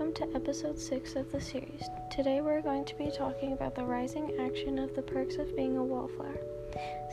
[0.00, 1.88] episode 6 of the series.
[2.10, 5.76] Today we're going to be talking about the rising action of the perks of being
[5.76, 6.36] a wallflower.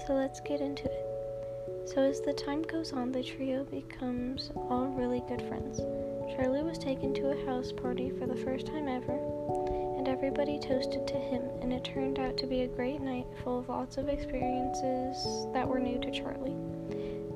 [0.06, 1.90] So let's get into it.
[1.94, 5.80] So, as the time goes on, the trio becomes all really good friends.
[6.36, 9.14] Charlie was taken to a house party for the first time ever,
[9.98, 13.60] and everybody toasted to him, and it turned out to be a great night full
[13.60, 16.51] of lots of experiences that were new to Charlie.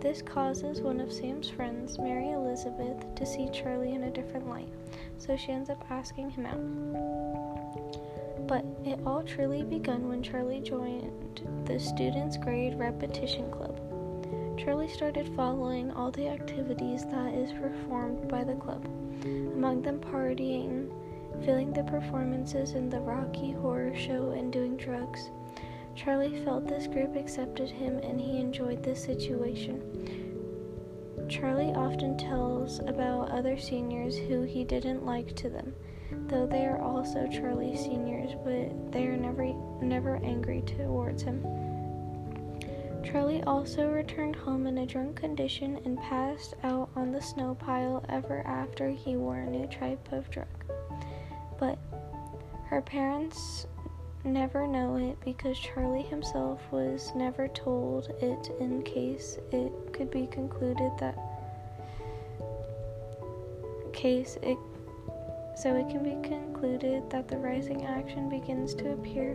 [0.06, 4.70] This causes one of Sam's friends, Mary Elizabeth, to see Charlie in a different light,
[5.18, 8.48] so she ends up asking him out.
[8.48, 13.80] But it all truly begun when Charlie joined the Students' Grade Repetition Club.
[14.60, 18.86] Charlie started following all the activities that is performed by the club,
[19.26, 20.88] among them partying,
[21.44, 25.32] filling the performances in the Rocky Horror Show, and doing drugs.
[25.96, 29.82] Charlie felt this group accepted him and he enjoyed this situation.
[31.30, 35.74] Charlie often tells about other seniors who he didn't like to them,
[36.28, 41.44] though they are also Charlie's seniors, but they are never never angry towards him.
[43.04, 48.04] Charlie also returned home in a drunk condition and passed out on the snow pile
[48.10, 50.48] ever after he wore a new type of drug.
[51.60, 51.78] But
[52.66, 53.68] her parents
[54.26, 60.28] never know it because Charlie himself was never told it in case it could be
[60.28, 61.18] concluded that
[63.94, 64.58] case it
[65.56, 69.34] so it can be concluded that the rising action begins to appear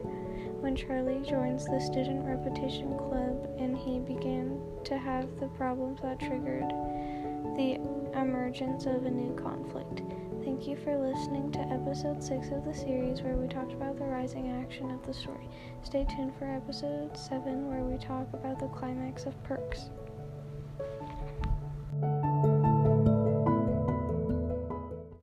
[0.60, 6.18] when Charlie joins the student repetition club and he began to have the problems that
[6.18, 6.68] triggered
[7.56, 7.80] the
[8.14, 10.02] emergence of a new conflict.
[10.44, 14.04] Thank you for listening to episode 6 of the series where we talked about the
[14.04, 15.46] rising action of the story.
[15.82, 19.90] Stay tuned for episode 7 where we talk about the climax of Perks.